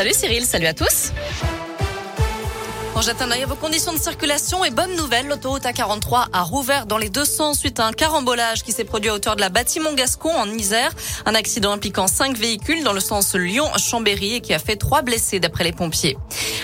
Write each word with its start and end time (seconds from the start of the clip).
Salut 0.00 0.14
Cyril, 0.14 0.44
salut 0.44 0.66
à 0.66 0.74
tous. 0.74 1.10
On 2.94 3.00
jette 3.00 3.20
un 3.20 3.32
œil 3.32 3.42
à 3.42 3.46
vos 3.46 3.56
conditions 3.56 3.92
de 3.92 3.98
circulation 3.98 4.64
et 4.64 4.70
bonne 4.70 4.94
nouvelle, 4.94 5.26
l'autoroute 5.26 5.64
A43 5.64 6.26
a 6.32 6.42
rouvert 6.42 6.86
dans 6.86 6.98
les 6.98 7.08
deux 7.08 7.24
sens 7.24 7.58
suite 7.58 7.80
à 7.80 7.86
un 7.86 7.92
carambolage 7.92 8.62
qui 8.62 8.70
s'est 8.70 8.84
produit 8.84 9.10
à 9.10 9.14
hauteur 9.14 9.34
de 9.34 9.40
la 9.40 9.48
bâtiment 9.48 9.92
Gascon 9.94 10.30
en 10.30 10.48
Isère. 10.50 10.92
Un 11.26 11.34
accident 11.34 11.72
impliquant 11.72 12.06
cinq 12.06 12.36
véhicules 12.36 12.84
dans 12.84 12.92
le 12.92 13.00
sens 13.00 13.34
Lyon-Chambéry 13.34 14.34
et 14.36 14.40
qui 14.40 14.54
a 14.54 14.60
fait 14.60 14.76
trois 14.76 15.02
blessés 15.02 15.40
d'après 15.40 15.64
les 15.64 15.72
pompiers. 15.72 16.16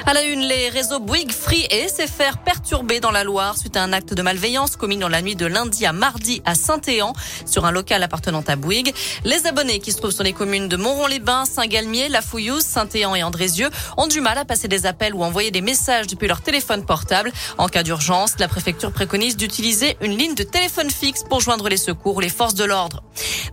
À 0.07 0.13
la 0.13 0.23
une, 0.23 0.41
les 0.41 0.69
réseaux 0.69 1.01
Bouygues, 1.01 1.33
Free 1.33 1.67
et 1.71 1.89
SFR 1.89 2.39
perturbés 2.45 3.01
dans 3.01 3.11
la 3.11 3.25
Loire 3.25 3.57
suite 3.57 3.77
à 3.77 3.83
un 3.83 3.93
acte 3.93 4.13
de 4.13 4.21
malveillance 4.21 4.77
commis 4.77 4.99
dans 4.99 5.09
la 5.09 5.23
nuit 5.23 5.37
de 5.37 5.47
lundi 5.47 5.87
à 5.87 5.93
mardi 5.93 6.43
à 6.45 6.55
Saint-Éan 6.55 7.15
sur 7.47 7.65
un 7.65 7.71
local 7.71 8.03
appartenant 8.03 8.45
à 8.47 8.57
Bouygues. 8.57 8.95
Les 9.25 9.47
abonnés 9.47 9.79
qui 9.79 9.93
se 9.93 9.99
trouvent 9.99 10.11
sur 10.11 10.25
les 10.25 10.35
communes 10.35 10.69
de 10.69 10.77
Montron-les-Bains, 10.77 11.47
Saint-Galmier, 11.47 12.09
La 12.09 12.21
Fouillouse, 12.21 12.62
Saint-Éan 12.62 13.15
et 13.15 13.23
Andrézieux 13.23 13.71
ont 13.97 14.07
du 14.07 14.21
mal 14.21 14.37
à 14.37 14.45
passer 14.45 14.69
des 14.69 14.85
appels 14.85 15.15
ou 15.15 15.25
envoyer 15.25 15.51
des 15.51 15.62
messages 15.62 16.07
depuis 16.07 16.29
leur 16.29 16.43
téléphone 16.43 16.85
portable. 16.85 17.33
En 17.57 17.69
cas 17.69 17.83
d'urgence, 17.83 18.35
la 18.38 18.49
préfecture 18.49 18.93
préconise 18.93 19.37
d'utiliser 19.37 19.97
une 20.02 20.16
ligne 20.19 20.35
de 20.35 20.43
téléphone 20.43 20.91
fixe 20.91 21.23
pour 21.23 21.41
joindre 21.41 21.69
les 21.69 21.79
secours 21.79 22.16
ou 22.16 22.21
les 22.21 22.29
forces 22.29 22.55
de 22.55 22.65
l'ordre. 22.65 23.02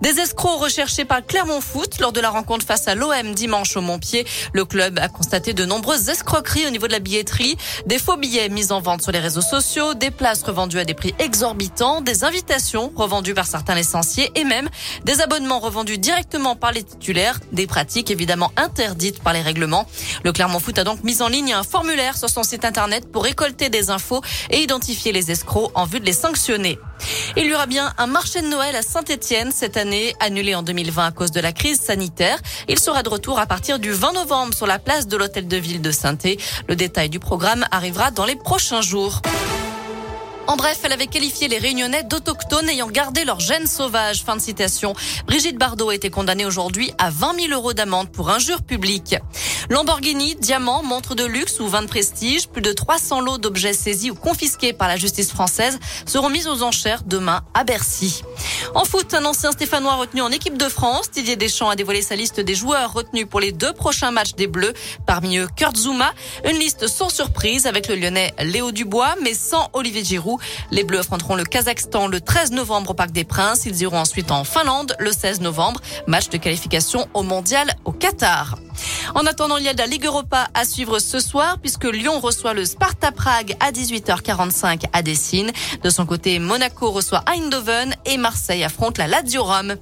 Des 0.01 0.19
escrocs 0.19 0.59
recherchés 0.59 1.05
par 1.05 1.25
Clermont 1.25 1.61
Foot 1.61 1.99
lors 1.99 2.11
de 2.11 2.19
la 2.19 2.29
rencontre 2.29 2.65
face 2.65 2.87
à 2.87 2.95
l'OM 2.95 3.33
dimanche 3.35 3.77
au 3.77 3.81
Montpied. 3.81 4.25
Le 4.53 4.65
club 4.65 4.97
a 4.99 5.07
constaté 5.07 5.53
de 5.53 5.63
nombreuses 5.63 6.09
escroqueries 6.31 6.65
au 6.65 6.69
niveau 6.69 6.87
de 6.87 6.93
la 6.93 6.99
billetterie, 6.99 7.57
des 7.87 7.99
faux 7.99 8.15
billets 8.15 8.47
mis 8.47 8.71
en 8.71 8.79
vente 8.79 9.01
sur 9.01 9.11
les 9.11 9.19
réseaux 9.19 9.41
sociaux, 9.41 9.95
des 9.95 10.11
places 10.11 10.43
revendues 10.43 10.79
à 10.79 10.85
des 10.85 10.93
prix 10.93 11.13
exorbitants, 11.19 11.99
des 11.99 12.23
invitations 12.23 12.89
revendues 12.95 13.33
par 13.33 13.45
certains 13.45 13.75
licenciés 13.75 14.31
et 14.35 14.45
même 14.45 14.69
des 15.03 15.19
abonnements 15.19 15.59
revendus 15.59 15.97
directement 15.97 16.55
par 16.55 16.71
les 16.71 16.83
titulaires, 16.83 17.41
des 17.51 17.67
pratiques 17.67 18.11
évidemment 18.11 18.53
interdites 18.55 19.21
par 19.21 19.33
les 19.33 19.41
règlements. 19.41 19.85
Le 20.23 20.31
Clermont 20.31 20.59
Foot 20.59 20.79
a 20.79 20.85
donc 20.85 21.03
mis 21.03 21.21
en 21.21 21.27
ligne 21.27 21.51
un 21.51 21.63
formulaire 21.63 22.17
sur 22.17 22.29
son 22.29 22.43
site 22.43 22.63
internet 22.63 23.11
pour 23.11 23.25
récolter 23.25 23.67
des 23.67 23.89
infos 23.89 24.21
et 24.51 24.61
identifier 24.61 25.11
les 25.11 25.31
escrocs 25.31 25.71
en 25.75 25.83
vue 25.83 25.99
de 25.99 26.05
les 26.05 26.13
sanctionner. 26.13 26.79
Il 27.37 27.45
y 27.45 27.53
aura 27.53 27.65
bien 27.65 27.93
un 27.97 28.07
marché 28.07 28.41
de 28.41 28.47
Noël 28.47 28.75
à 28.75 28.81
Saint-Etienne 28.81 29.51
cette 29.51 29.77
année, 29.77 30.15
annulé 30.19 30.55
en 30.55 30.63
2020 30.63 31.05
à 31.05 31.11
cause 31.11 31.31
de 31.31 31.39
la 31.39 31.53
crise 31.53 31.79
sanitaire. 31.79 32.37
Il 32.67 32.79
sera 32.79 33.03
de 33.03 33.09
retour 33.09 33.39
à 33.39 33.45
partir 33.45 33.79
du 33.79 33.91
20 33.91 34.13
novembre 34.13 34.53
sur 34.53 34.67
la 34.67 34.79
place 34.79 35.07
de 35.07 35.17
l'hôtel 35.17 35.47
de 35.47 35.57
ville 35.57 35.81
de 35.81 35.91
saint 35.91 36.17
Le 36.67 36.75
détail 36.75 37.09
du 37.09 37.19
programme 37.19 37.65
arrivera 37.71 38.11
dans 38.11 38.25
les 38.25 38.35
prochains 38.35 38.81
jours. 38.81 39.21
En 40.47 40.55
bref, 40.55 40.79
elle 40.83 40.91
avait 40.91 41.07
qualifié 41.07 41.47
les 41.47 41.57
réunionnais 41.57 42.03
d'autochtones 42.03 42.67
ayant 42.69 42.87
gardé 42.87 43.23
leur 43.23 43.39
gène 43.39 43.67
sauvage. 43.67 44.23
Fin 44.23 44.35
de 44.35 44.41
citation. 44.41 44.93
Brigitte 45.25 45.57
Bardot 45.57 45.89
a 45.89 45.95
été 45.95 46.09
condamnée 46.09 46.45
aujourd'hui 46.45 46.91
à 46.97 47.09
20 47.09 47.39
000 47.47 47.53
euros 47.53 47.73
d'amende 47.73 48.11
pour 48.11 48.29
injure 48.29 48.61
publique. 48.61 49.15
Lamborghini, 49.69 50.35
diamants, 50.35 50.83
montres 50.83 51.15
de 51.15 51.25
luxe 51.25 51.59
ou 51.59 51.67
vin 51.67 51.83
de 51.83 51.87
prestige, 51.87 52.47
plus 52.47 52.61
de 52.61 52.73
300 52.73 53.21
lots 53.21 53.37
d'objets 53.37 53.73
saisis 53.73 54.11
ou 54.11 54.15
confisqués 54.15 54.73
par 54.73 54.87
la 54.87 54.97
justice 54.97 55.31
française 55.31 55.79
seront 56.05 56.29
mis 56.29 56.47
aux 56.47 56.63
enchères 56.63 57.03
demain 57.05 57.43
à 57.53 57.63
Bercy. 57.63 58.23
En 58.73 58.85
foot, 58.85 59.13
un 59.13 59.25
ancien 59.25 59.51
Stéphanois 59.51 59.95
retenu 59.95 60.21
en 60.21 60.31
équipe 60.31 60.57
de 60.57 60.69
France, 60.69 61.11
Didier 61.11 61.35
Deschamps 61.35 61.69
a 61.69 61.75
dévoilé 61.75 62.01
sa 62.01 62.15
liste 62.15 62.39
des 62.39 62.55
joueurs 62.55 62.93
retenus 62.93 63.27
pour 63.29 63.41
les 63.41 63.51
deux 63.51 63.73
prochains 63.73 64.11
matchs 64.11 64.33
des 64.35 64.47
Bleus. 64.47 64.71
Parmi 65.05 65.37
eux, 65.39 65.47
Kurt 65.57 65.75
Zuma, 65.75 66.13
une 66.49 66.57
liste 66.57 66.87
sans 66.87 67.09
surprise 67.09 67.67
avec 67.67 67.89
le 67.89 67.95
Lyonnais 67.95 68.33
Léo 68.39 68.71
Dubois, 68.71 69.15
mais 69.21 69.33
sans 69.33 69.69
Olivier 69.73 70.05
Giroud. 70.05 70.39
Les 70.71 70.85
Bleus 70.85 70.99
affronteront 70.99 71.35
le 71.35 71.43
Kazakhstan 71.43 72.07
le 72.07 72.21
13 72.21 72.51
novembre 72.51 72.91
au 72.91 72.93
Parc 72.93 73.11
des 73.11 73.25
Princes. 73.25 73.65
Ils 73.65 73.81
iront 73.81 73.99
ensuite 73.99 74.31
en 74.31 74.45
Finlande 74.45 74.95
le 74.99 75.11
16 75.11 75.41
novembre, 75.41 75.81
match 76.07 76.29
de 76.29 76.37
qualification 76.37 77.09
au 77.13 77.23
Mondial 77.23 77.75
au 77.83 77.91
Qatar. 77.91 78.55
En 79.15 79.25
attendant, 79.25 79.57
il 79.57 79.65
y 79.65 79.69
a 79.69 79.73
la 79.73 79.85
Ligue 79.85 80.05
Europa 80.05 80.47
à 80.53 80.63
suivre 80.63 80.99
ce 80.99 81.19
soir 81.19 81.57
puisque 81.59 81.85
Lyon 81.85 82.19
reçoit 82.19 82.53
le 82.53 82.63
Sparta 82.63 83.11
Prague 83.11 83.55
à 83.59 83.71
18h45 83.71 84.83
à 84.93 85.01
Dessine. 85.01 85.51
De 85.83 85.89
son 85.89 86.05
côté, 86.05 86.39
Monaco 86.39 86.89
reçoit 86.91 87.23
Eindhoven 87.27 87.93
et 88.05 88.17
Marseille 88.17 88.60
affronte 88.63 88.97
la 88.97 89.07
Lazio 89.07 89.43
Rome. 89.43 89.75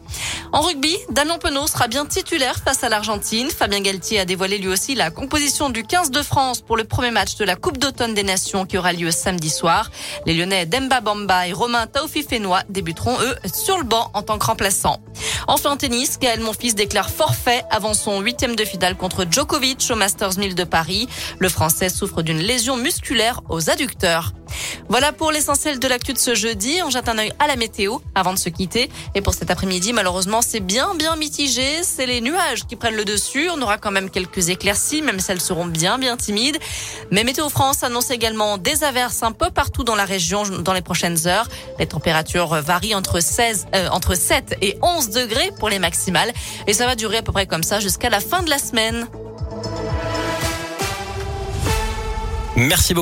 En 0.52 0.62
rugby, 0.62 0.96
Damien 1.10 1.38
Penaud 1.38 1.68
sera 1.68 1.88
bien 1.88 2.06
titulaire 2.06 2.60
face 2.64 2.84
à 2.84 2.90
l'Argentine. 2.90 3.50
Fabien 3.50 3.82
Galtier 3.82 4.20
a 4.20 4.26
dévoilé 4.26 4.58
lui 4.58 4.68
aussi 4.68 4.96
la 4.96 5.12
composition 5.12 5.70
du 5.70 5.84
15 5.84 6.12
de 6.12 6.22
France 6.24 6.62
pour 6.62 6.78
le 6.78 6.84
premier 6.84 7.12
match 7.12 7.36
de 7.38 7.46
la 7.46 7.56
Coupe 7.56 7.78
d'automne 7.78 8.14
des 8.14 8.24
Nations 8.24 8.66
qui 8.66 8.78
aura 8.78 8.94
lieu 8.94 9.12
samedi 9.12 9.50
soir. 9.50 9.92
Les 10.26 10.34
Lyonnais 10.34 10.66
Demba 10.66 11.02
Bamba 11.02 11.48
et 11.48 11.54
Romain 11.54 11.86
Taofi-Fenois 11.86 12.64
débuteront 12.70 13.20
eux 13.22 13.36
sur 13.54 13.78
le 13.78 13.84
banc 13.84 14.10
en 14.14 14.24
tant 14.24 14.40
que 14.40 14.46
remplaçants. 14.46 15.00
Enfin 15.48 15.72
en 15.72 15.78
tennis, 15.78 16.20
Gaël 16.20 16.40
Monfils 16.40 16.76
déclare 16.76 17.10
forfait 17.10 17.64
avant 17.70 17.94
son 17.94 18.22
huitième 18.22 18.56
de 18.56 18.66
finale 18.66 18.96
contre 18.96 19.26
Djokovic 19.30 19.86
au 19.92 19.96
Masters 19.96 20.38
1000 20.38 20.56
de 20.56 20.64
Paris. 20.64 21.08
Le 21.40 21.50
Français 21.50 21.90
souffre 21.90 22.22
d'une 22.22 22.40
lésion 22.40 22.78
musculaire 22.78 23.42
aux 23.50 23.70
adducteurs. 23.70 24.34
Voilà 24.90 25.14
pour 25.14 25.32
l'essentiel 25.32 25.78
de 25.78 25.88
l'actu 25.88 26.14
de 26.14 26.18
ce 26.18 26.34
jeudi. 26.34 26.80
On 26.84 26.90
jette 26.90 27.08
un 27.10 27.20
œil 27.20 27.32
à 27.38 27.46
la 27.46 27.56
météo 27.56 28.00
avant 28.16 28.34
de 28.34 28.40
se 28.40 28.50
quitter. 28.50 28.90
Et 29.14 29.22
pour 29.22 29.36
cet 29.36 29.52
après-midi, 29.52 29.94
malheureusement, 29.94 30.42
c'est 30.42 30.62
bien, 30.62 30.96
bien 30.96 31.16
mitigé. 31.16 31.84
C'est 31.84 32.08
les 32.08 32.22
nuages 32.22 32.66
qui 32.66 32.76
prennent 32.76 32.96
le 32.96 33.06
dessus. 33.06 33.50
On 33.56 33.62
aura 33.62 33.78
quand 33.78 33.92
même 33.92 34.10
quelques 34.10 34.50
éclaircies, 34.50 35.04
même 35.04 35.20
si 35.20 35.32
elles 35.32 35.42
seront 35.42 35.68
bien, 35.68 36.00
bien 36.00 36.18
timides. 36.18 36.58
Mais 37.12 37.24
Météo 37.24 37.50
France 37.50 37.84
annonce 37.84 38.10
également 38.10 38.58
des 38.58 38.84
averses 38.84 39.22
un 39.22 39.32
peu 39.32 39.52
partout 39.52 39.84
dans 39.84 39.96
la 39.96 40.06
région 40.06 40.42
dans 40.42 40.74
les 40.74 40.82
prochaines 40.82 41.28
heures. 41.28 41.48
Les 41.78 41.86
températures 41.86 42.56
varient 42.56 42.96
entre 42.96 43.20
16, 43.20 43.68
euh, 43.76 43.90
entre 43.90 44.16
7 44.16 44.58
et 44.64 44.76
11 44.82 45.12
degrés 45.12 45.52
pour 45.60 45.70
les 45.70 45.78
maximales. 45.78 46.34
Et 46.66 46.74
ça 46.74 46.88
va 46.88 46.96
durer 46.96 47.18
à 47.18 47.22
peu 47.22 47.32
près 47.32 47.46
comme 47.46 47.64
ça 47.64 47.80
jusqu'à 47.80 48.10
la 48.10 48.20
fin 48.20 48.42
de 48.42 48.50
la 48.50 48.58
semaine. 48.58 49.08
Merci 52.56 52.94
beaucoup. 52.94 52.98